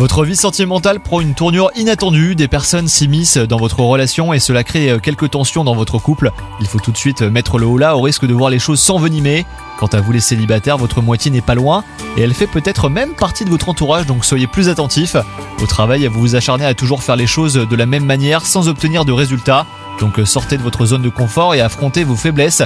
Votre 0.00 0.24
vie 0.24 0.34
sentimentale 0.34 0.98
prend 0.98 1.20
une 1.20 1.34
tournure 1.34 1.70
inattendue, 1.76 2.34
des 2.34 2.48
personnes 2.48 2.88
s'immiscent 2.88 3.36
dans 3.36 3.58
votre 3.58 3.80
relation 3.80 4.32
et 4.32 4.38
cela 4.38 4.64
crée 4.64 4.88
euh, 4.88 4.98
quelques 4.98 5.28
tensions 5.28 5.62
dans 5.62 5.74
votre 5.74 5.98
couple. 5.98 6.30
Il 6.58 6.66
faut 6.66 6.78
tout 6.78 6.90
de 6.90 6.96
suite 6.96 7.20
mettre 7.20 7.58
le 7.58 7.66
haut 7.66 7.76
là 7.76 7.98
au 7.98 8.00
risque 8.00 8.24
de 8.24 8.32
voir 8.32 8.48
les 8.48 8.58
choses 8.58 8.80
s'envenimer. 8.80 9.44
Quant 9.78 9.88
à 9.88 10.00
vous 10.00 10.12
les 10.12 10.20
célibataires, 10.20 10.78
votre 10.78 11.02
moitié 11.02 11.30
n'est 11.30 11.42
pas 11.42 11.54
loin 11.54 11.84
et 12.16 12.22
elle 12.22 12.32
fait 12.32 12.46
peut-être 12.46 12.88
même 12.88 13.10
partie 13.10 13.44
de 13.44 13.50
votre 13.50 13.68
entourage 13.68 14.06
donc 14.06 14.24
soyez 14.24 14.46
plus 14.46 14.70
attentifs. 14.70 15.16
Au 15.62 15.66
travail, 15.66 16.06
vous 16.06 16.20
vous 16.20 16.34
acharnez 16.34 16.64
à 16.64 16.72
toujours 16.72 17.02
faire 17.02 17.16
les 17.16 17.26
choses 17.26 17.52
de 17.52 17.76
la 17.76 17.84
même 17.84 18.06
manière 18.06 18.46
sans 18.46 18.70
obtenir 18.70 19.04
de 19.04 19.12
résultats. 19.12 19.66
Donc 20.00 20.18
euh, 20.18 20.24
sortez 20.24 20.56
de 20.56 20.62
votre 20.62 20.86
zone 20.86 21.02
de 21.02 21.10
confort 21.10 21.54
et 21.54 21.60
affrontez 21.60 22.04
vos 22.04 22.16
faiblesses. 22.16 22.62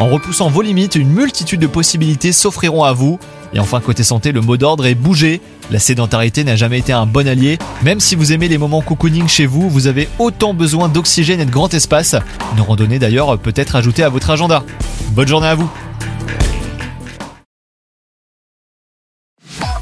En 0.00 0.08
repoussant 0.08 0.48
vos 0.48 0.62
limites, 0.62 0.96
une 0.96 1.10
multitude 1.10 1.60
de 1.60 1.68
possibilités 1.68 2.32
s'offriront 2.32 2.82
à 2.82 2.92
vous. 2.92 3.20
Et 3.54 3.58
enfin, 3.58 3.80
côté 3.80 4.02
santé, 4.02 4.32
le 4.32 4.40
mot 4.40 4.56
d'ordre 4.56 4.86
est 4.86 4.94
bouger. 4.94 5.40
La 5.70 5.78
sédentarité 5.78 6.44
n'a 6.44 6.56
jamais 6.56 6.78
été 6.78 6.92
un 6.92 7.06
bon 7.06 7.28
allié. 7.28 7.58
Même 7.82 8.00
si 8.00 8.14
vous 8.14 8.32
aimez 8.32 8.48
les 8.48 8.58
moments 8.58 8.80
cocooning 8.80 9.28
chez 9.28 9.46
vous, 9.46 9.68
vous 9.68 9.86
avez 9.86 10.08
autant 10.18 10.54
besoin 10.54 10.88
d'oxygène 10.88 11.40
et 11.40 11.44
de 11.44 11.50
grand 11.50 11.72
espace. 11.74 12.16
Une 12.56 12.62
randonnée 12.62 12.98
d'ailleurs 12.98 13.38
peut 13.38 13.52
être 13.54 13.76
ajoutée 13.76 14.02
à 14.02 14.08
votre 14.08 14.30
agenda. 14.30 14.64
Bonne 15.10 15.28
journée 15.28 15.48
à 15.48 15.54
vous 15.54 15.70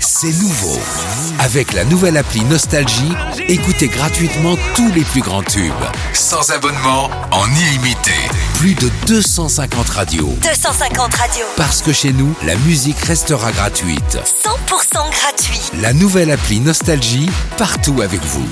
C'est 0.00 0.38
nouveau. 0.42 0.78
Avec 1.38 1.72
la 1.72 1.84
nouvelle 1.84 2.18
appli 2.18 2.44
Nostalgie, 2.44 3.12
écoutez 3.48 3.88
gratuitement 3.88 4.56
tous 4.74 4.92
les 4.92 5.00
plus 5.00 5.22
grands 5.22 5.42
tubes. 5.42 5.72
Sans 6.12 6.50
abonnement, 6.50 7.08
en 7.30 7.46
illimité. 7.46 8.12
Plus 8.60 8.74
de 8.74 8.90
250 9.06 9.88
radios. 9.88 10.36
250 10.42 11.14
radios. 11.14 11.46
Parce 11.56 11.80
que 11.80 11.94
chez 11.94 12.12
nous, 12.12 12.34
la 12.44 12.54
musique 12.56 12.98
restera 12.98 13.52
gratuite. 13.52 14.18
100% 14.44 15.10
gratuit. 15.10 15.62
La 15.80 15.94
nouvelle 15.94 16.30
appli 16.30 16.60
Nostalgie, 16.60 17.30
partout 17.56 18.02
avec 18.02 18.20
vous. 18.22 18.46